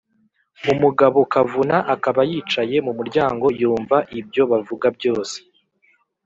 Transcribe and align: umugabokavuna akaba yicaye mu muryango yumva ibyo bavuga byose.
umugabokavuna 0.73 1.75
akaba 1.93 2.21
yicaye 2.29 2.75
mu 2.85 2.91
muryango 2.97 3.45
yumva 3.61 3.97
ibyo 4.19 4.43
bavuga 4.51 4.87
byose. 4.97 5.37